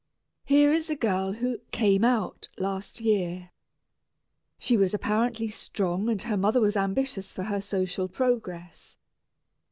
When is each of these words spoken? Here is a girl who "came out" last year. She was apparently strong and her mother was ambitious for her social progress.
Here 0.45 0.71
is 0.73 0.89
a 0.89 0.95
girl 0.95 1.33
who 1.33 1.59
"came 1.71 2.03
out" 2.03 2.49
last 2.57 3.01
year. 3.01 3.51
She 4.57 4.75
was 4.75 4.95
apparently 4.95 5.49
strong 5.49 6.09
and 6.09 6.19
her 6.23 6.37
mother 6.37 6.59
was 6.59 6.75
ambitious 6.75 7.31
for 7.31 7.43
her 7.43 7.61
social 7.61 8.07
progress. 8.07 8.97